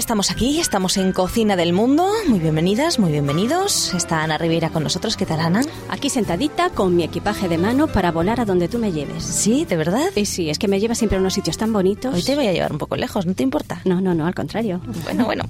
[0.00, 2.08] estamos aquí, estamos en Cocina del Mundo.
[2.26, 3.92] Muy bienvenidas, muy bienvenidos.
[3.92, 5.14] Está Ana Rivera con nosotros.
[5.14, 5.60] ¿Qué tal, Ana?
[5.90, 9.22] Aquí sentadita con mi equipaje de mano para volar a donde tú me lleves.
[9.22, 10.10] Sí, ¿de verdad?
[10.16, 12.14] Y sí, es que me llevas siempre a unos sitios tan bonitos.
[12.14, 13.82] Hoy te voy a llevar un poco lejos, ¿no te importa?
[13.84, 14.80] No, no, no, al contrario.
[15.04, 15.44] Bueno, bueno.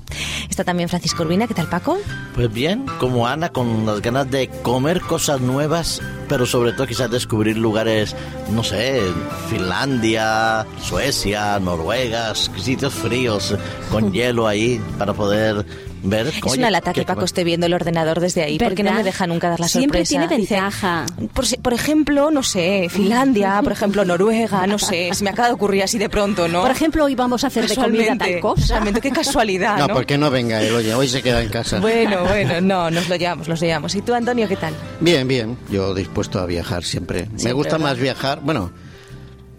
[0.49, 1.46] Está también Francisco Urbina.
[1.46, 1.96] ¿Qué tal, Paco?
[2.35, 7.09] Pues bien, como Ana, con las ganas de comer cosas nuevas, pero sobre todo quizás
[7.09, 8.17] descubrir lugares,
[8.51, 9.01] no sé,
[9.48, 13.55] Finlandia, Suecia, Noruega, sitios fríos
[13.93, 15.65] con hielo ahí para poder
[16.03, 16.29] ver.
[16.29, 18.98] Es Oye, una lata que Paco esté viendo el ordenador desde ahí, porque no ¿Verdad?
[18.98, 20.27] me deja nunca dar la Siempre sorpresa.
[20.29, 21.07] tiene Dice, ventaja.
[21.35, 25.55] Por, por ejemplo, no sé, Finlandia, por ejemplo, Noruega, no sé, se me acaba de
[25.55, 26.62] ocurrir así de pronto, ¿no?
[26.62, 28.81] Por ejemplo, hoy vamos a hacer de comida tal cosa.
[29.03, 29.95] qué casualidad, No, ¿no?
[29.95, 31.81] porque no venga él, oye, hoy se queda en casa.
[31.81, 33.95] Bueno, bueno, no, nos lo llevamos, los llevamos.
[33.95, 34.75] ¿Y tú, Antonio, qué tal?
[35.01, 37.23] Bien, bien, yo dispuesto a viajar siempre.
[37.23, 37.91] me Siempre, gusta ¿verdad?
[37.91, 38.70] más viajar, bueno,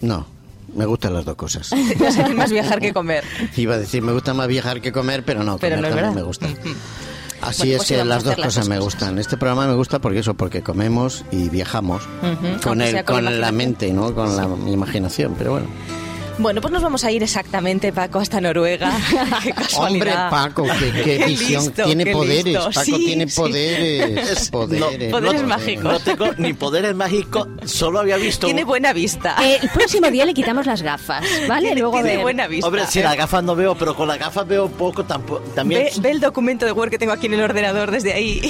[0.02, 0.25] no,
[0.75, 1.72] me gustan las dos cosas.
[2.00, 3.23] No sé, más viajar que comer.
[3.55, 6.03] Iba a decir, me gusta más viajar que comer, pero no, Pero comer no es
[6.03, 6.47] también me gusta.
[7.41, 9.17] Así Bueno, es pues sí, que las dos las cosas me gustan.
[9.17, 12.08] Este programa me gusta porque eso, porque comemos y viajamos
[12.64, 14.14] con el, con con la mente, ¿no?
[14.14, 15.67] Con la imaginación, pero bueno.
[16.37, 18.91] Bueno, pues nos vamos a ir exactamente, Paco, hasta Noruega.
[19.43, 20.11] qué Hombre.
[20.29, 22.69] Paco, qué, qué Qué visión, listo, tiene qué poderes, listo.
[22.73, 23.35] Paco Sí, tiene sí.
[23.39, 25.11] poderes, poderes.
[25.11, 25.83] Poderes no- mágicos.
[25.83, 28.47] No tengo ni poderes mágicos, solo había visto...
[28.47, 29.35] Tiene buena vista.
[29.43, 31.67] Eh, el próximo día le quitamos las gafas, ¿vale?
[31.67, 32.67] Tiene, Luego tiene buena vista.
[32.67, 35.41] Hombre, si las gafas no veo, pero con las gafas veo poco tampoco.
[35.53, 35.83] También...
[35.83, 38.41] Ve, ve el documento de Word que tengo aquí en el ordenador desde ahí.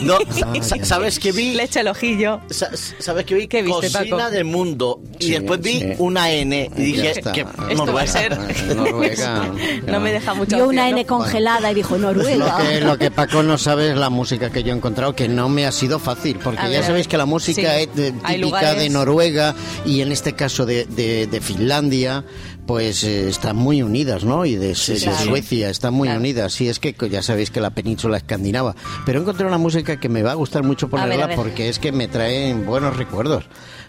[0.00, 0.18] No,
[0.62, 1.54] sa- ¿sabes qué vi?
[1.54, 2.40] Le echa el ojillo.
[2.50, 3.46] Sa- ¿Sabes qué vi?
[3.46, 4.30] ¿Qué viste, Cocina Paco?
[4.30, 5.00] del mundo.
[5.18, 5.92] Y Sí, después vi sí.
[5.98, 6.70] una N.
[6.76, 7.66] Y dije está.
[7.66, 8.12] que Esto va a Noruega.
[8.12, 8.76] ser.
[8.76, 9.50] Noruega.
[9.86, 10.56] No me deja mucho.
[10.56, 12.58] Vio una N congelada y dijo Lo Noruega.
[12.58, 15.48] que, lo que Paco no sabe es la música que yo he encontrado, que no
[15.48, 17.82] me ha sido fácil, porque A ya ver, sabéis que la música Sí.
[17.82, 19.54] es de- típica de Noruega
[19.84, 22.24] y en este caso de, de- de Finlandia,
[22.66, 24.44] pues eh, están muy unidas, ¿no?
[24.44, 25.18] Y de, de claro.
[25.24, 26.20] Suecia están muy Claro.
[26.20, 26.60] unidas.
[26.60, 28.74] Y es que ya sabéis que la península escandinava.
[29.04, 31.28] Pero he encontrado una música que me va a gustar mucho A ver, ponerla a
[31.28, 31.36] ver.
[31.36, 33.44] porque es que me traen buenos recuerdos.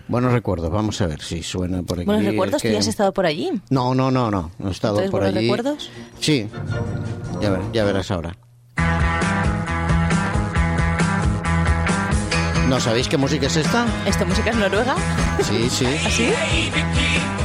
[0.07, 2.05] Buenos recuerdos, vamos a ver si suena por aquí.
[2.05, 3.51] Buenos es recuerdos, tú que- ya has estado por allí.
[3.69, 5.47] No, no, no, no, no he estado ¿Entonces, por buenos allí.
[5.47, 5.89] recuerdos?
[6.21, 6.47] Sí,
[7.41, 8.37] ya, ver- ya verás ahora.
[12.69, 13.85] ¿No sabéis qué música es esta?
[14.05, 14.95] ¿Esta música es noruega?
[15.41, 15.85] Sí, sí.
[16.05, 16.29] ¿Así?
[16.35, 17.36] Ah,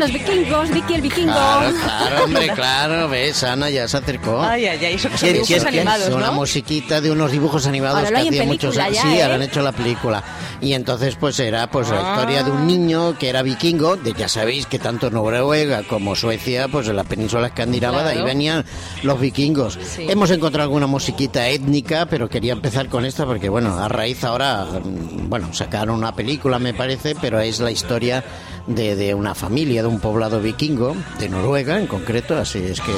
[0.00, 1.32] los vikingos, Vicky el vikingo.
[1.32, 4.40] Claro, claro, hombre, claro, ves, Ana ya se acercó.
[4.42, 6.32] Ay, ay, ay, eso que son ¿Quién- dibujos quién- animados, es una ¿no?
[6.34, 8.98] musiquita de unos dibujos animados Ahora que hacía muchos años.
[9.02, 9.22] Sí, ¿eh?
[9.22, 10.22] ahora han hecho la película.
[10.60, 12.14] Y entonces, pues era pues la Ah.
[12.16, 13.96] historia de un niño que era vikingo.
[13.96, 18.14] De, ya sabéis que tanto Noruega como Suecia, pues en la península escandinava, de ahí
[18.16, 18.26] Claro.
[18.26, 18.64] venían
[19.02, 19.78] los vikingos.
[19.94, 20.06] Sí.
[20.08, 24.64] Hemos encontrado alguna musiquita étnica, pero quería empezar con esta porque, bueno, a raíz ahora,
[24.64, 28.24] mm, bueno, sacaron una película, me parece, pero es la historia
[28.66, 32.92] de, de una familia, de un poblado vikingo, de Noruega en concreto, así es que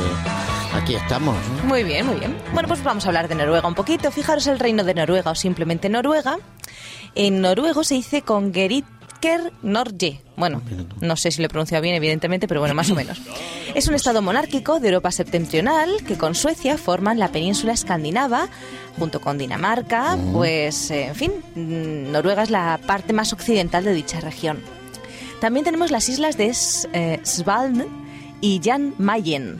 [0.74, 1.36] aquí estamos.
[1.64, 2.36] Muy bien, muy bien.
[2.52, 4.10] Bueno, pues vamos a hablar de Noruega un poquito.
[4.10, 6.38] Fijaros el reino de Noruega o simplemente Noruega.
[7.14, 10.20] En noruego se dice con Geritker Norge.
[10.36, 10.62] Bueno,
[11.00, 13.20] no sé si lo he pronunciado bien, evidentemente, pero bueno, más o menos.
[13.74, 18.48] Es un estado monárquico de Europa septentrional que con Suecia forman la península escandinava
[18.98, 20.16] junto con Dinamarca.
[20.32, 24.77] Pues, eh, en fin, mm, Noruega es la parte más occidental de dicha región.
[25.40, 26.52] También tenemos las islas de
[26.92, 27.86] eh, Svalbard
[28.40, 29.58] y Jan Mayen.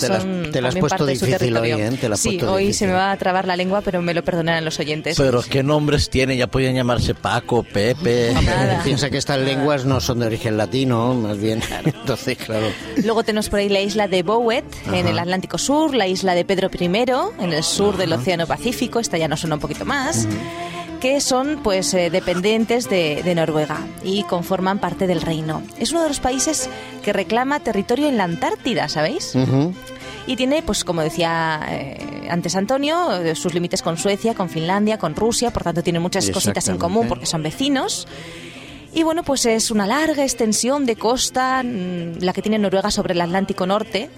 [0.00, 1.94] Te las- Son te las has puesto parte de su difícil hoy, territorio.
[1.94, 1.98] ¿eh?
[2.00, 2.74] Te las has sí, hoy difícil.
[2.74, 5.16] se me va a trabar la lengua, pero me lo perdonarán los oyentes.
[5.16, 8.34] Pero qué nombres tienen, ya podían llamarse Paco, Pepe.
[8.84, 11.60] Piensa que estas lenguas no son de origen latino, más bien.
[11.84, 12.66] Entonces, claro.
[13.04, 16.44] Luego tenemos por ahí la isla de Bowet, en el Atlántico Sur, la isla de
[16.44, 20.26] Pedro I, en el sur del Océano Pacífico, esta ya nos suena un poquito más,
[21.06, 25.62] que son pues eh, dependientes de, de Noruega y conforman parte del reino.
[25.78, 26.68] Es uno de los países
[27.04, 29.36] que reclama territorio en la Antártida, ¿sabéis?
[30.26, 34.98] Y tiene, pues como decía eh, antes Antonio, eh, sus límites con Suecia, con Finlandia,
[34.98, 38.08] con Rusia, por tanto tiene muchas cositas en común porque son vecinos.
[38.92, 43.14] Y bueno, pues es una larga extensión de costa, mm, la que tiene Noruega sobre
[43.14, 44.10] el Atlántico Norte,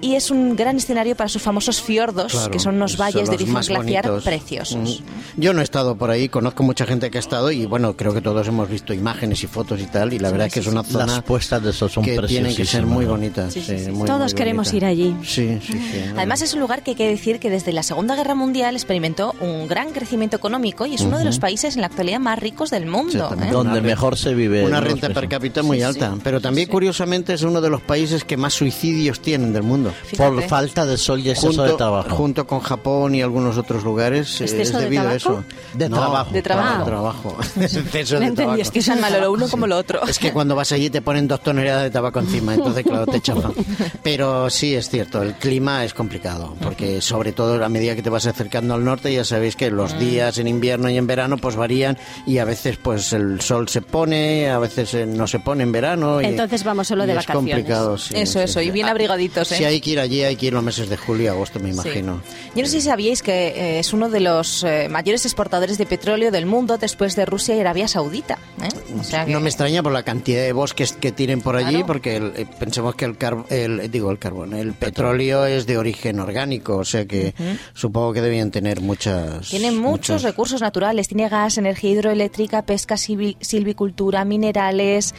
[0.00, 3.28] y es un gran escenario para sus famosos fiordos, Claro, que son unos son valles
[3.28, 4.24] de origen glaciar bonitos.
[4.24, 5.02] preciosos.
[5.36, 5.40] Mm.
[5.40, 8.12] Yo no he estado por ahí, conozco mucha gente que ha estado y bueno, creo
[8.14, 10.66] que todos hemos visto imágenes y fotos y tal, y la verdad es que es
[10.66, 13.52] una zona Las puestas de sol son que tienen que ser muy bonitas.
[13.52, 13.90] Sí, sí, sí, sí.
[13.90, 14.90] muy, Todos muy queremos bonita.
[14.92, 15.16] ir allí.
[15.24, 16.00] Sí, sí, sí.
[16.16, 19.34] Además es un lugar que hay que decir que desde la Segunda Guerra Mundial experimentó
[19.40, 22.70] un gran crecimiento económico y es uno de los países en la actualidad más ricos
[22.70, 23.34] del mundo.
[23.40, 23.50] ¿eh?
[23.50, 24.64] Donde mejor se vive.
[24.64, 26.20] una renta per cápita muy Sí, alta, sí.
[26.22, 26.72] pero también Sí.
[26.72, 29.89] curiosamente es uno de los países que más suicidios tienen del mundo.
[29.90, 30.06] Mundo.
[30.06, 30.30] Fíjate.
[30.30, 32.16] Por falta de sol y exceso de Junto, trabajo.
[32.16, 35.16] junto con Japón y algunos otros lugares eh, ¿Exceso es de debido a tabaco?
[35.16, 35.44] eso.
[35.74, 36.30] De No, trabajo.
[36.32, 36.78] De trabajo.
[36.84, 37.36] de trabajo.
[37.60, 38.62] Exceso No de entendí, tabaco.
[38.62, 40.02] es que Es tan malo lo uno como lo otro.
[40.06, 43.20] Es que cuando vas allí te ponen dos toneladas de tabaco encima, entonces claro, te
[43.20, 43.52] chafan.
[44.02, 48.10] Pero sí es cierto, el clima es complicado, porque sobre todo a medida que te
[48.10, 51.56] vas acercando al norte ya sabéis que los días en invierno y en verano pues
[51.56, 55.62] varían y a veces pues el sol se pone, a veces eh, no se pone
[55.62, 56.20] en verano.
[56.20, 57.50] Y, Entonces vamos solo de vacaciones.
[57.54, 58.14] Es complicado, sí.
[58.16, 58.66] Eso, sí, eso, sí.
[58.66, 59.56] y bien abrigaditos, ¿eh?
[59.56, 61.66] Si hay que ir allí, hay que ir los meses de julio y agosto, me
[61.72, 61.74] Sí.
[61.74, 62.22] imagino.
[62.54, 65.86] Yo no sé si sabíais que eh, es uno de los eh, mayores exportadores de
[65.86, 68.38] petróleo del mundo después de Rusia y Arabia Saudita.
[68.62, 68.68] ¿eh?
[68.98, 71.70] O sea que- No me extraña por la cantidad de bosques que tienen por allí,
[71.70, 71.86] Claro.
[71.86, 75.78] porque el- eh, pensemos que el, car- el digo el carbón, el petróleo es de
[75.78, 77.34] origen orgánico, o sea que
[77.74, 79.48] supongo que debían tener muchas.
[79.48, 85.14] Tiene muchos recursos naturales, tiene gas, energía hidroeléctrica, pesca, silvi- silvicultura, minerales.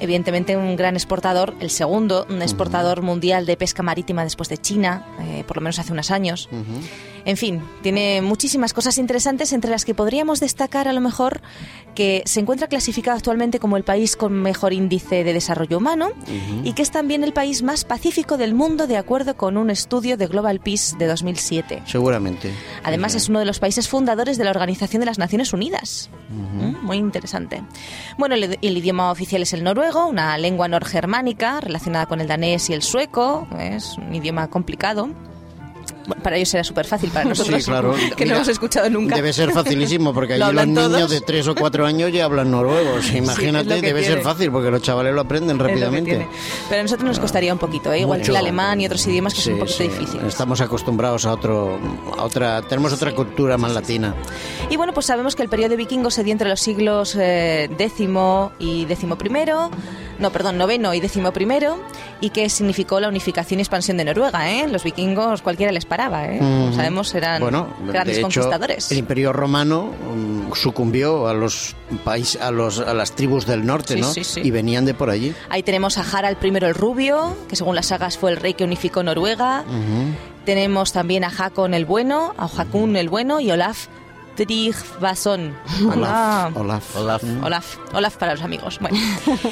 [0.00, 5.04] Evidentemente un gran exportador, el segundo un exportador mundial de pesca marítima después de China,
[5.20, 6.48] eh, por lo menos hace unos años.
[7.26, 11.40] En fin, tiene muchísimas cosas interesantes entre las que podríamos destacar a lo mejor
[11.94, 16.10] que se encuentra clasificado actualmente como el país con mejor índice de desarrollo humano
[16.64, 20.18] y que es también el país más pacífico del mundo de acuerdo con un estudio
[20.18, 21.82] de Global Peace de 2007.
[21.86, 22.52] Seguramente.
[22.82, 26.10] Además, es uno de los países fundadores de la Organización de las Naciones Unidas.
[26.28, 27.62] Mm, Muy interesante.
[28.18, 32.68] Bueno, el, el idioma oficial es el noruego, una lengua norgermánica relacionada con el danés
[32.70, 33.46] y el sueco.
[33.58, 35.08] Es un idioma complicado.
[36.22, 37.94] Para ellos será súper fácil, para nosotros Sí, claro.
[38.16, 39.16] que no Mira, hemos escuchado nunca.
[39.16, 42.24] Debe ser facilísimo porque Lo allí los hablan niños de 3 o 4 años ya
[42.24, 42.98] hablan noruego.
[43.14, 46.28] Imagínate, es lo debe ser fácil porque los chavales lo aprenden Es lo rápidamente.
[46.68, 48.00] Pero a nosotros nos costaría un poquito, ¿eh?
[48.00, 49.84] igual que el alemán y otros idiomas que Sí, son un poquito sí.
[49.84, 50.24] difíciles.
[50.26, 51.78] Estamos acostumbrados a otro,
[52.18, 54.14] a otra, tenemos otra cultura más latina.
[54.70, 58.52] Y bueno, pues sabemos que el periodo vikingo se dio entre los siglos eh, décimo
[58.58, 59.70] y décimo primero,
[60.18, 61.78] no, perdón, noveno y décimo primero,
[62.20, 64.66] y que significó la unificación y expansión de Noruega, ¿eh?
[64.68, 66.38] Los vikingos cualquiera les paraba, ¿eh?
[66.38, 68.90] Como sabemos, eran bueno, grandes de hecho, conquistadores.
[68.90, 73.94] el Imperio Romano mm, sucumbió a los países, a los, a las tribus del norte,
[73.94, 74.12] Sí, ¿no?
[74.12, 74.40] sí, sí.
[74.42, 75.34] Y venían de por allí.
[75.50, 78.64] Ahí tenemos a Harald I el Rubio, que según las sagas fue el rey que
[78.64, 79.64] unificó Noruega.
[80.44, 83.86] Tenemos también a Hakon el Bueno, a Hakun el Bueno y Olaf
[84.36, 85.54] Tryggvason.
[85.90, 86.50] Anda.
[86.54, 86.96] Olaf.
[86.96, 87.22] Olaf.
[87.42, 88.78] Olaf, Olaf para los amigos.
[88.80, 88.96] Bueno.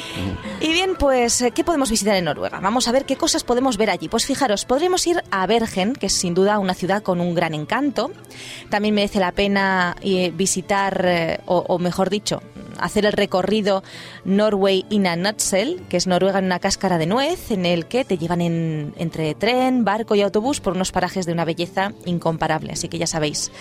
[0.61, 2.59] y bien, pues, eh, ¿qué podemos visitar en Noruega?
[2.59, 4.09] Vamos a ver qué cosas podemos ver allí.
[4.09, 7.53] Pues fijaros, podríamos ir a Bergen, que es sin duda una ciudad con un gran
[7.53, 8.11] encanto.
[8.69, 12.41] También merece la pena eh, visitar, eh, o, o mejor dicho,
[12.79, 13.83] hacer el recorrido
[14.25, 18.03] Norway in a Nutshell, que es Noruega en una cáscara de nuez, en el que
[18.03, 22.73] te llevan en- entre tren, barco y autobús por unos parajes de una belleza incomparable.
[22.73, 23.51] Así que ya sabéis.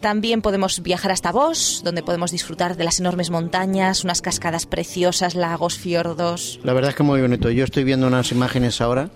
[0.00, 5.34] También podemos viajar hasta Voss, donde podemos disfrutar de las enormes montañas, unas cascadas preciosas,
[5.34, 6.60] lagos, fiordos.
[6.62, 7.50] La verdad es que muy bonito.
[7.50, 9.10] Yo estoy viendo unas imágenes ahora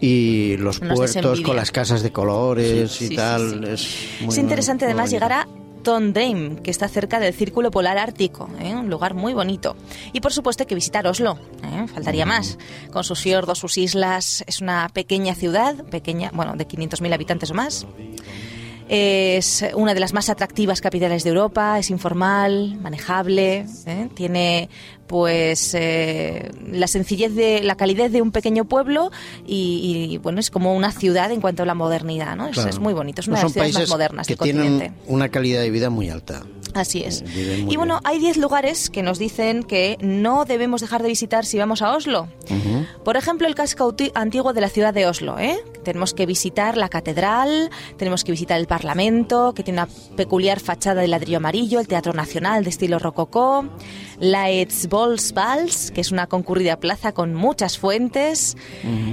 [0.00, 3.64] y los Unos puertos con las casas de colores Sí, y sí, tal.
[3.66, 3.72] sí.
[3.72, 5.48] Es, muy Es interesante muy además llegar a
[5.82, 8.74] Trondheim, que está cerca del Círculo Polar Ártico, ¿eh?
[8.74, 9.76] un lugar muy bonito.
[10.12, 11.86] Y por supuesto hay que visitar Oslo, ¿eh?
[11.94, 12.58] faltaría más.
[12.92, 17.54] Con sus fiordos, sus islas, es una pequeña ciudad, pequeña, bueno, de 500.000 habitantes o
[17.54, 17.86] más.
[18.92, 24.08] Es una de las más atractivas capitales de Europa, es informal, manejable, ¿eh?
[24.16, 24.68] tiene
[25.10, 29.10] pues eh, la sencillez de la calidez de un pequeño pueblo
[29.44, 32.46] y, y, bueno es como una ciudad en cuanto a la modernidad, ¿no?
[32.46, 32.70] Es- Claro.
[32.70, 35.02] Es, muy bonito, es una No de las ciudades más modernas que del tienen continente.
[35.08, 36.42] una calidad de vida muy alta.
[36.74, 37.22] Así es.
[37.24, 38.00] muy Y bueno, bien.
[38.04, 41.96] hay 10 lugares que nos dicen que no debemos dejar de visitar si vamos a
[41.96, 42.28] Oslo.
[43.04, 45.36] Por ejemplo, el casco antiguo de la ciudad de Oslo.
[45.40, 45.58] ¿eh?
[45.82, 51.00] Tenemos que visitar la catedral, tenemos que visitar el Parlamento, que tiene una peculiar fachada
[51.00, 53.64] de ladrillo amarillo, el Teatro Nacional de estilo rococó,
[54.20, 54.50] la
[55.90, 58.56] Que es una concurrida plaza con muchas fuentes.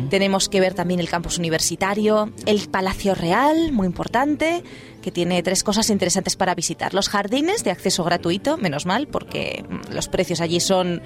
[0.10, 4.64] Tenemos que ver también el campus universitario, el Palacio Real, muy importante
[5.08, 6.94] que tiene tres cosas interesantes para visitar.
[6.94, 11.02] Los jardines de acceso gratuito, menos mal, porque mm, los precios allí son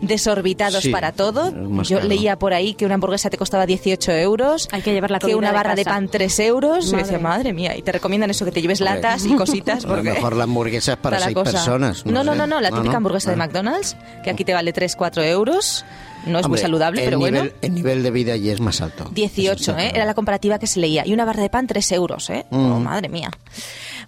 [0.00, 1.52] desorbitados Sí, para todo.
[1.84, 2.08] Yo caro.
[2.08, 4.68] leía por ahí que una hamburguesa te costaba 18 euros.
[4.72, 6.88] Hay que llevar la que una de barra de, pan 3 euros.
[6.88, 7.02] Y Madre.
[7.04, 8.96] decía, madre mía, y te recomiendan eso, que te lleves Hombre.
[8.96, 9.84] latas y cositas.
[9.84, 11.52] A lo Porque mejor la hamburguesa es para la seis cosa.
[11.52, 12.04] personas.
[12.04, 12.96] No, no, no, no, la típica ¿no?
[12.96, 13.46] hamburguesa de Ah.
[13.46, 15.84] McDonald's, que aquí te vale 3, 4 euros.
[16.26, 17.50] No es muy saludable, pero nivel, bueno.
[17.62, 19.08] El nivel de vida allí es más alto.
[19.12, 19.84] 18, Eso está ¿eh?
[19.84, 19.96] claro.
[19.96, 21.06] Era la comparativa que se leía.
[21.06, 22.44] Y una barra de pan, 3 euros, ¿eh?
[22.50, 22.82] Oh, Mm.
[22.82, 23.30] madre mía.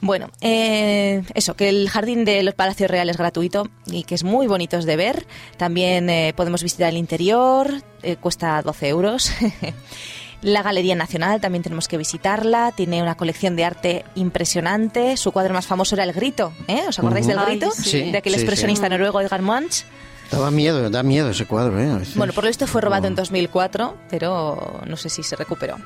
[0.00, 4.24] Bueno, eh, eso, que el jardín de los Palacios Reales es gratuito y que es
[4.24, 5.26] muy bonito de ver.
[5.56, 7.70] También eh, podemos visitar el interior,
[8.02, 9.30] eh, cuesta 12 euros.
[10.42, 12.72] La Galería Nacional también tenemos que visitarla.
[12.76, 15.16] Tiene una colección de arte impresionante.
[15.16, 16.52] Su cuadro más famoso era El Grito.
[16.68, 16.82] ¿eh?
[16.88, 17.70] ¿Os acordáis del Grito?
[17.70, 17.82] sí.
[17.90, 18.90] Sí, De aquel sí, expresionista sí.
[18.90, 19.84] noruego Edgar Munch.
[20.30, 22.02] Daba miedo, da miedo ese cuadro, ¿eh?
[22.16, 23.20] Bueno, por lo visto fue robado en No.
[23.22, 25.76] 2004, pero no sé si se recuperó.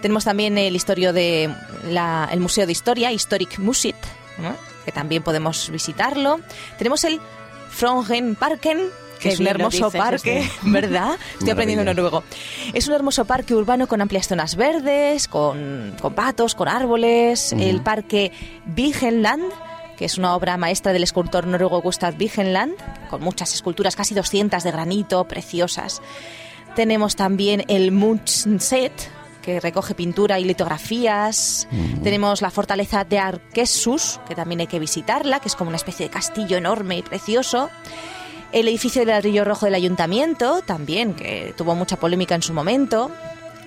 [0.00, 1.52] Tenemos también el historia de
[1.90, 3.96] la- el Museo de Historia, Historic Museet,
[4.38, 4.54] ¿no?
[4.84, 6.40] que también podemos visitarlo.
[6.78, 7.20] Tenemos el
[7.70, 8.78] Froggenparken,
[9.18, 10.50] que Qué es un hermoso dices, parque, sí.
[10.70, 11.16] ¿verdad?
[11.34, 12.22] Estoy aprendiendo noruego.
[12.72, 17.52] Es un hermoso parque urbano con amplias zonas verdes, con, con patos, con árboles.
[17.52, 18.30] El parque
[18.66, 19.42] Vigenland,
[19.98, 22.74] que es una obra maestra del escultor noruego Gustav Vigenland,
[23.10, 26.00] con muchas esculturas, casi 200 de granito, preciosas.
[26.76, 28.92] Tenemos también el Munchset,
[29.42, 31.66] que recoge pintura y litografías.
[32.04, 36.06] Tenemos la fortaleza de Arquesus, que también hay que visitarla, que es como una especie
[36.06, 37.68] de castillo enorme y precioso.
[38.52, 43.10] El edificio de ladrillo rojo del ayuntamiento, también, que tuvo mucha polémica en su momento.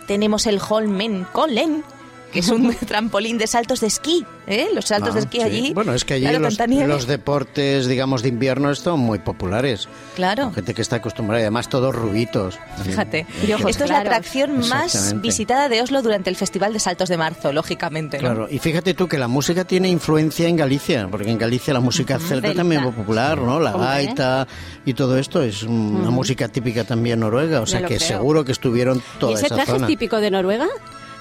[0.08, 1.84] Tenemos el Holmenkollen,
[2.32, 4.26] que es un trampolín de saltos de esquí.
[4.48, 4.68] ¿eh?
[4.74, 5.44] Los saltos Ah, de esquí sí.
[5.44, 5.74] allí.
[5.74, 6.58] Bueno, es que allí claro, los,
[6.88, 9.88] los deportes, digamos, de invierno son muy populares.
[10.16, 10.46] Claro.
[10.46, 12.58] Con gente que está acostumbrada y además todos rubitos.
[12.84, 16.80] Fíjate, Y ojos esto es la atracción más visitada de Oslo durante el Festival de
[16.80, 18.18] Saltos de Marzo, lógicamente.
[18.18, 18.22] ¿no?
[18.22, 21.80] Claro, y fíjate tú que la música tiene influencia en Galicia, porque en Galicia la
[21.80, 23.60] música celta también es popular, ¿no?
[23.60, 24.48] La gaita
[24.86, 28.08] y todo esto es una música típica también noruega, o sea que creo.
[28.08, 29.86] seguro que estuvieron ¿Y toda ese esa traje zona.
[29.86, 30.68] es típico de Noruega?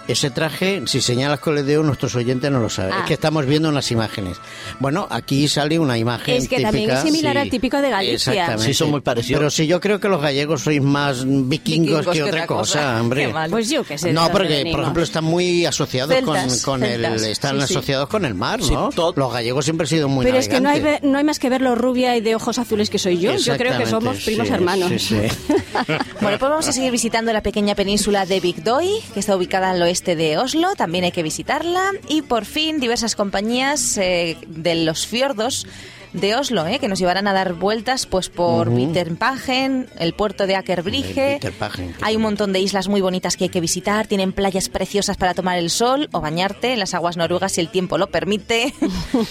[0.09, 2.93] Ese traje, si señalas con el dedo, nuestros oyentes no lo saben.
[2.95, 3.01] Ah.
[3.01, 4.39] Es que estamos viendo unas imágenes.
[4.81, 6.99] Bueno, aquí sale una imagen Es que también típica.
[6.99, 7.39] es similar sí.
[7.39, 8.33] al típico de Galicia.
[8.33, 8.65] Exactamente.
[8.65, 9.39] Sí, son muy parecidos.
[9.39, 11.49] Pero si yo creo que los gallegos sois más vikingos,
[12.01, 13.01] Vikingos que que otra cosa, cosa.
[13.01, 13.27] hombre.
[13.27, 13.51] Qué mal.
[13.51, 14.13] Pues yo que sé.
[14.13, 17.75] No, porque por ejemplo están muy asociados Celtas, con, con el están sí, sí.
[17.75, 18.89] asociados con el mar, Sí, ¿no?
[18.91, 21.39] todo- Los gallegos siempre han sido muy Pero es que no hay, no hay más
[21.39, 23.37] que ver lo rubia y de ojos azules que soy yo.
[23.37, 24.89] Yo creo que somos primos sí, hermanos.
[24.91, 25.17] sí, sí.
[26.21, 29.79] Bueno, pues vamos a seguir visitando la pequeña península de Vigdoy, que está ubicada al
[29.91, 31.91] oeste de Oslo, también hay que visitarla.
[32.09, 35.67] Y por fin diversas compañías eh, de los fiordos
[36.13, 40.57] de Oslo, eh, que nos llevarán a dar vueltas pues por Viterpagen, el puerto de
[40.57, 41.29] Aker Brygge.
[41.29, 44.33] El Viterpagen, qué Hay un montón de islas muy bonitas que hay que visitar, tienen
[44.33, 47.99] playas preciosas para tomar el sol o bañarte en las aguas noruegas si el tiempo
[47.99, 48.75] lo permite.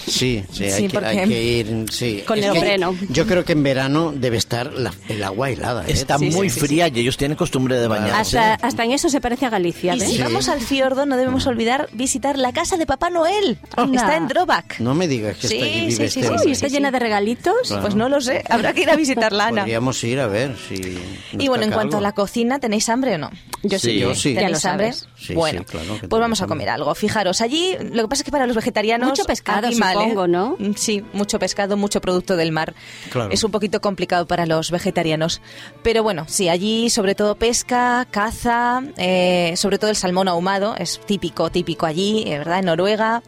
[0.06, 1.84] Sí, sí, hay, Sí, que, porque- hay que ir.
[1.90, 2.22] Sí.
[2.26, 2.94] Con Es el que neopreno.
[3.08, 5.82] Yo creo que en verano debe estar la- el agua helada.
[5.86, 5.92] ¿eh?
[5.92, 8.38] Está Sí, muy sí, sí, fría y ellos tienen costumbre de bañarse.
[8.38, 9.94] Hasta, hasta en eso se parece a Galicia.
[9.96, 10.22] Y si Sí.
[10.22, 13.58] vamos al fiordo no debemos olvidar visitar la casa de Papá Noel.
[13.94, 14.80] Está en Drobak.
[14.80, 16.20] No me digas que Sí, está allí sí, vive sí,
[16.52, 17.54] este sí, llena de regalitos.
[17.68, 17.82] Claro.
[17.82, 19.62] Pues no lo sé, habrá que ir a visitarla, Ana.
[19.62, 20.98] Podríamos ir a ver si.
[21.38, 22.02] Y bueno, en cuanto a calvo.
[22.02, 23.30] la cocina, ¿tenéis hambre o no?
[23.62, 23.90] Yo Sí.
[23.90, 23.98] sí.
[23.98, 24.34] Yo sí.
[24.34, 24.92] Ya ¿Tenéis lo hambre?
[24.92, 25.08] sabes.
[25.16, 26.94] Sí, bueno, sí, claro pues vamos a comer algo.
[26.94, 29.10] Fijaros, allí lo que pasa es que para los vegetarianos...
[29.10, 30.00] Mucho pescado, aquí mal, ¿eh?
[30.00, 30.56] supongo, ¿no?
[30.58, 32.74] Mm, Sí, mucho pescado, mucho producto del mar.
[33.10, 33.30] Claro.
[33.30, 35.42] Es un poquito complicado para los vegetarianos.
[35.82, 41.00] Pero bueno, sí, allí sobre todo pesca, caza, eh, sobre todo el salmón ahumado, es
[41.04, 42.60] típico, típico allí, eh, ¿verdad?
[42.60, 43.22] En Noruega.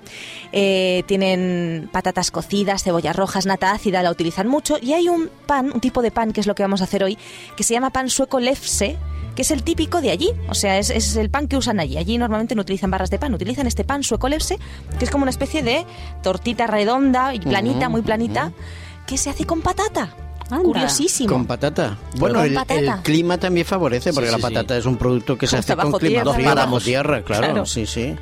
[0.53, 4.77] Eh, tienen patatas cocidas, cebollas rojas, nata ácida, la utilizan mucho.
[4.81, 7.03] Y hay un pan, un tipo de pan, que es lo que vamos a hacer
[7.03, 7.17] hoy,
[7.57, 8.99] que se llama pan sueco lefse,
[9.35, 10.31] que es el típico de allí.
[10.51, 11.97] O sea, es, es el pan que usan allí.
[11.97, 14.59] Allí normalmente no utilizan barras de pan, utilizan este pan sueco lefse,
[14.99, 15.87] que es como una especie de
[16.23, 18.53] tortita redonda y planita, muy planita,
[19.07, 20.15] que se hace con patata.
[20.57, 20.65] Anda.
[20.65, 21.29] Curiosísimo.
[21.29, 21.99] Con patata.
[22.17, 22.75] Bueno, Con el, patata.
[22.81, 25.75] el clima también favorece, porque Sí, la sí, patata es un producto que se hace
[25.75, 26.33] con bajo clima tierra.
[26.35, 26.85] frío, bajo Paramos.
[26.85, 27.67] tierra, claro, Claro.
[27.67, 28.15] sí, sí.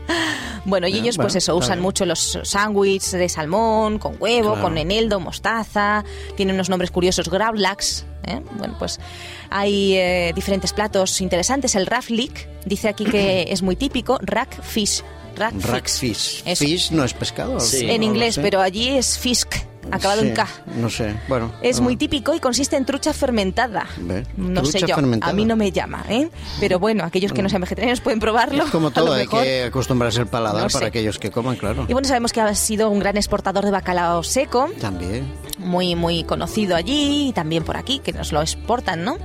[0.67, 4.51] Bueno, y Ah, ellos pues bueno, eso, usan mucho los sándwiches de salmón, con huevo,
[4.51, 4.63] Claro.
[4.63, 6.05] con eneldo, mostaza,
[6.37, 8.05] tienen unos nombres curiosos, gravlax.
[8.25, 8.43] ¿eh?
[8.59, 9.01] Bueno, pues
[9.49, 11.75] hay eh, diferentes platos interesantes.
[11.75, 15.03] El raflik dice aquí que es muy típico, rack fish.
[15.37, 16.43] Rack, Rackfish.
[16.45, 16.65] Eso.
[16.65, 17.55] Fish no es pescado.
[17.55, 19.55] No En inglés, pero allí es fisk,
[19.91, 20.47] acabado Sí, en K.
[20.77, 21.53] No sé, bueno.
[21.63, 23.87] Es muy típico y consiste en trucha fermentada.
[23.99, 25.31] Ve, No sé trucha yo, fermentada.
[25.33, 26.31] a mí no me llama, ¿eh?
[26.61, 28.65] Pero bueno, aquellos que no sean vegetarianos pueden probarlo.
[28.65, 30.87] Es como todo, hay que acostumbrarse el paladar No para sé.
[30.87, 31.87] aquellos que coman, claro.
[31.89, 35.33] Y bueno, sabemos que ha sido un gran exportador de bacalao seco, También.
[35.59, 39.17] muy, muy conocido allí y también por aquí, que nos lo exportan, ¿no?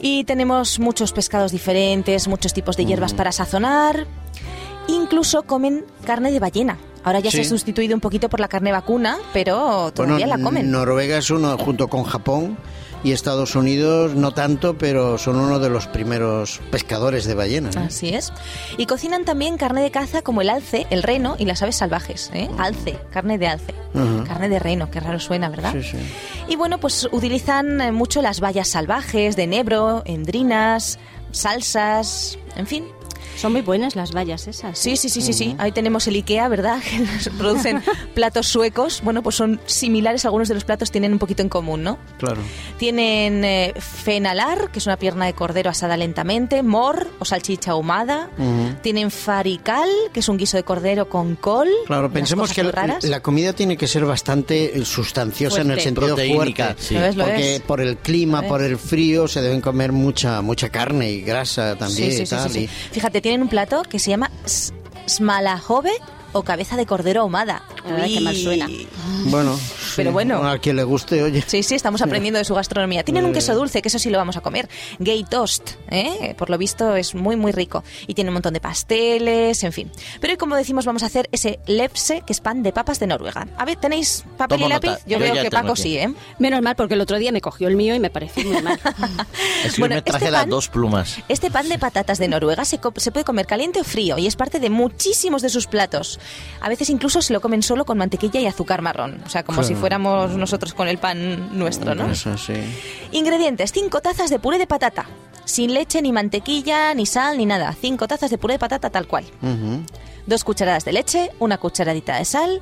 [0.00, 2.86] Y tenemos muchos pescados diferentes, muchos tipos de Mm.
[2.88, 4.06] hierbas para sazonar.
[4.88, 6.76] Incluso comen carne de ballena.
[7.04, 10.42] Ahora ya se ha sustituido un poquito por la carne vacuna, pero todavía bueno, la
[10.42, 10.70] comen.
[10.70, 12.56] Noruega es uno, junto con Japón
[13.04, 17.70] y Estados Unidos, no tanto, pero son uno de los primeros pescadores de ballena.
[17.70, 17.84] ¿eh?
[17.86, 18.32] Así es.
[18.76, 22.30] Y cocinan también carne de caza como el alce, el reno y las aves salvajes.
[22.32, 22.48] ¿eh?
[22.58, 23.74] Alce, carne de alce.
[24.26, 25.72] Carne de reno, qué raro suena, ¿verdad?
[25.72, 25.98] Sí, sí.
[26.48, 30.98] Y bueno, pues utilizan eh, mucho las bayas salvajes de enebro, endrinas,
[31.30, 32.84] salsas, en fin.
[33.36, 34.78] Son muy buenas las vallas esas.
[34.78, 35.54] Sí, sí, sí, sí, sí.
[35.58, 36.78] Ahí tenemos el IKEA, ¿verdad?
[36.90, 37.82] Que nos producen
[38.14, 39.00] platos suecos.
[39.02, 41.98] Bueno, pues son similares, algunos de los platos tienen un poquito en común, ¿no?
[42.18, 42.40] Claro.
[42.78, 48.30] Tienen eh, fenalar, que es una pierna de cordero asada lentamente, mor o salchicha ahumada.
[48.82, 51.68] Tienen farical, que es un guiso de cordero con col.
[51.86, 55.82] Claro, pensemos que la, la comida tiene que ser bastante eh, sustanciosa en el Fuerte.
[55.82, 56.82] sentido Proteínica, fuerte.
[56.82, 56.94] sí.
[56.94, 57.60] Lo es, lo porque es.
[57.62, 62.10] por el clima, por el frío, se deben comer mucha mucha carne y grasa también
[62.10, 62.48] Sí, sí, y sí, tal.
[62.50, 62.64] sí, sí.
[62.64, 64.72] y- Fíjate, tienen un plato que se llama s-
[65.06, 65.92] smalahove
[66.32, 67.62] o cabeza de cordero ahumada.
[67.84, 68.68] Ay, qué mal suena.
[69.26, 69.58] Bueno,
[69.96, 70.42] Pero sí, bueno.
[70.48, 71.44] A quien le guste, oye.
[71.46, 73.04] Sí, sí, estamos aprendiendo de su gastronomía.
[73.04, 74.68] Tienen un queso dulce, que eso sí lo vamos a comer.
[74.98, 76.34] Gay toast, ¿eh?
[76.38, 77.84] por lo visto es muy, muy rico.
[78.06, 79.90] Y tiene un montón de pasteles, en fin.
[80.20, 83.06] Pero hoy, como decimos, vamos a hacer ese lepse, que es pan de papas de
[83.06, 83.46] Noruega.
[83.56, 84.88] A ver, ¿tenéis papel Tomo y lápiz?
[84.88, 85.00] nota.
[85.06, 85.82] Yo, Yo veo que Paco aquí.
[85.82, 86.12] sí, ¿eh?
[86.38, 88.80] Menos mal, porque el otro día me cogió el mío y me pareció muy mal.
[89.64, 91.16] Es que Bueno, me traje este las pan- dos plumas.
[91.28, 94.58] Este pan de patatas de Noruega se puede comer caliente o frío y es parte
[94.58, 96.18] de muchísimos de sus platos.
[96.60, 99.20] A veces incluso se lo comen solo con mantequilla y azúcar marrón.
[99.26, 99.68] O sea, como Claro.
[99.68, 102.10] si fuéramos nosotros con el pan nuestro, ¿no?
[102.10, 102.54] Eso sí.
[103.12, 105.06] Ingredientes: 5 tazas de puré de patata.
[105.44, 107.74] Sin leche, ni mantequilla, ni sal, ni nada.
[107.80, 109.24] 5 tazas de puré de patata tal cual.
[110.26, 112.60] Dos cucharadas de leche, una cucharadita de sal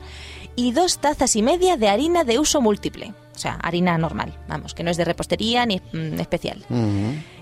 [0.56, 3.12] y dos tazas y media de harina de uso múltiple.
[3.40, 6.62] O sea, harina normal, vamos, que no es de repostería ni mm, especial.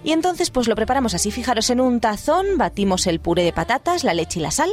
[0.05, 4.05] Y entonces pues lo preparamos así, fijaros, en un tazón batimos el puré de patatas,
[4.05, 4.71] la leche y la sal,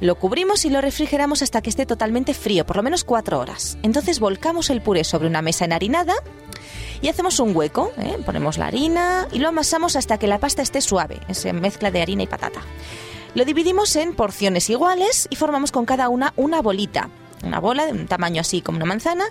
[0.00, 3.76] lo cubrimos y lo refrigeramos hasta que esté totalmente frío, por lo menos cuatro horas.
[3.82, 6.14] Entonces volcamos el puré sobre una mesa enharinada
[7.02, 8.16] y hacemos un hueco, ¿eh?
[8.24, 12.00] ponemos la harina y lo amasamos hasta que la pasta esté suave, esa mezcla de
[12.00, 12.62] harina y patata.
[13.34, 17.10] Lo dividimos en porciones iguales y formamos con cada una una bolita,
[17.46, 19.24] una bola de un tamaño así como una manzana.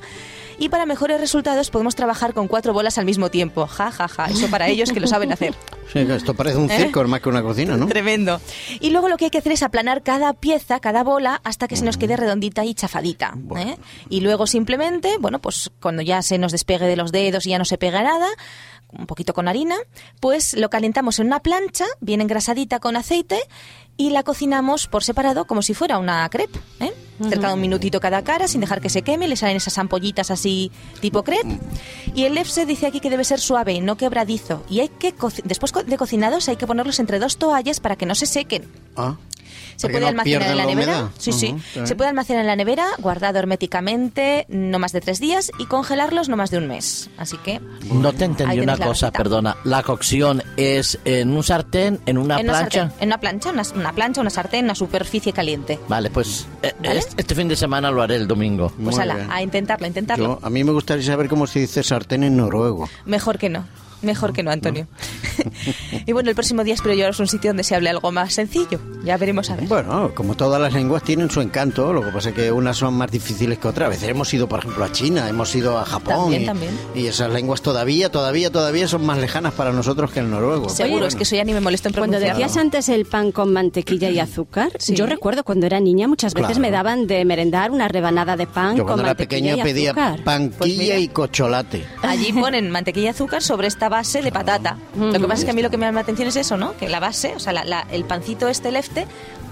[0.58, 3.68] Y para mejores resultados podemos trabajar con cuatro bolas al mismo tiempo.
[3.68, 4.26] Ja, ja, ja.
[4.28, 5.54] Eso para ellos que lo saben hacer.
[5.94, 6.78] Sí, esto parece un ¿Eh?
[6.78, 7.88] circo más que una cocina, ¿no?
[7.88, 8.42] Tremendo.
[8.80, 11.78] Y luego lo que hay que hacer es aplanar cada pieza, cada bola, hasta que
[11.78, 13.36] se nos quede redondita y chafadita.
[13.56, 13.78] ¿eh?
[14.10, 17.60] Y luego simplemente, bueno, pues cuando ya se nos despegue de los dedos y ya
[17.60, 18.28] no se pega nada,
[18.98, 19.76] un poquito con harina,
[20.20, 23.40] pues lo calentamos en una plancha, bien engrasadita con aceite,
[23.98, 26.60] y la cocinamos por separado como si fuera una crepe.
[26.80, 26.94] ¿eh?
[27.22, 30.32] Cerca de un minutito cada cara, sin dejar que se queme, le salen esas ampollitas
[30.32, 31.60] así tipo crepe.
[32.14, 34.64] Y el lefse dice aquí que debe ser suave, no quebradizo.
[34.70, 35.14] Y hay que
[35.46, 38.70] después de cocinados hay que ponerlos entre dos toallas para que no se sequen.
[38.98, 39.16] Ah,
[39.76, 41.10] Se puede no almacenar en la la nevera.
[41.18, 41.48] Sí, sí.
[41.48, 41.88] Está bien.
[41.88, 46.30] Se puede almacenar en la nevera, guardado herméticamente, no más de tres días, y congelarlos
[46.30, 47.10] no más de un mes.
[47.18, 47.60] Así que.
[47.92, 49.58] No te entendí una cosa, perdona.
[49.64, 52.80] La cocción es en un sartén, en una en una plancha.
[52.82, 55.80] sartén, en una plancha, una, una plancha, una sartén, una superficie caliente.
[55.88, 57.00] Vale, pues eh, ¿Vale?
[57.00, 58.72] este, este fin de semana lo haré el domingo.
[58.84, 60.40] Pues ala, a intentarlo, a intentarlo.
[60.40, 62.90] yo- a mí me gustaría saber cómo se dice sartén en noruego.
[63.06, 63.66] Mejor que no.
[64.02, 64.88] Mejor que no, Antonio.
[66.06, 68.34] Y bueno, el próximo día espero llevaros a un sitio donde se hable algo más
[68.34, 68.80] sencillo.
[69.04, 69.68] Ya veremos a ver.
[69.68, 72.94] Bueno, como todas las lenguas tienen su encanto, lo que pasa es que unas son
[72.96, 73.88] más difíciles que otras.
[73.88, 76.16] A veces hemos ido, por ejemplo, a China, hemos ido a Japón.
[76.32, 76.80] También, y, también.
[76.96, 80.70] y esas lenguas todavía, todavía, todavía son más lejanas para nosotros que el noruego.
[80.70, 81.24] Seguro, Pero es que bueno.
[81.24, 84.72] eso ya ni me molesto en Cuando decías antes el pan con mantequilla y azúcar,
[84.80, 84.96] Sí.
[84.96, 86.62] yo recuerdo cuando era niña muchas veces Claro.
[86.62, 89.74] me daban de merendar una rebanada de pan Yo con cuando era mantequilla pequeño y
[89.74, 90.24] pedía azúcar.
[90.24, 91.86] panquilla Pues y cocholate.
[92.02, 94.78] Allí ponen mantequilla y azúcar sobre esta base de patata.
[94.98, 96.76] Lo que pasa es que mí lo que me llama la atención es eso, ¿no?
[96.78, 99.08] Que la base, o sea, la- la- el pancito este lefte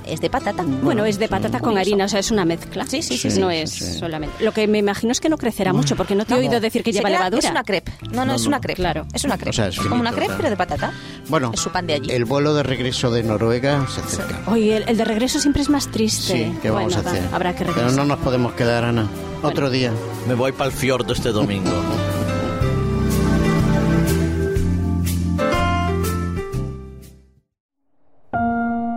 [0.06, 0.64] es de patata.
[0.64, 1.80] Bueno, es de patata con Curioso.
[1.80, 2.86] harina, o sea, es una mezcla.
[2.86, 3.94] Sí, sí, sí, No sí, es sí.
[4.00, 4.44] solamente.
[4.44, 6.84] Lo que me imagino es que no crecerá mucho, porque no te he oído decir
[6.84, 7.40] que lleva levadura.
[7.48, 7.94] Es una crepe.
[8.12, 8.76] No, no, es una crepe.
[8.82, 9.06] claro.
[9.14, 9.52] Es una crepe.
[9.52, 10.38] O sea, es como una crepe, claro.
[10.40, 10.92] pero de patata.
[11.30, 12.12] Bueno, Es su pan de allí.
[12.12, 14.42] el vuelo de regreso de Noruega se acerca.
[14.52, 16.34] Oye, el, el de regreso siempre es más triste.
[16.52, 17.32] Sí, ¿qué vamos Bueno, a hacer?
[17.32, 17.98] va, habrá que Pero regresar.
[17.98, 19.08] no nos podemos quedar, Ana.
[19.42, 19.92] Otro día.
[20.28, 21.72] Me voy para el fiordo este domingo.